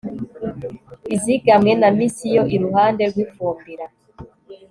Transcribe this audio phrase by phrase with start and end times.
[1.15, 3.85] Izigamwe na Misiyoni iruhande rwifumbira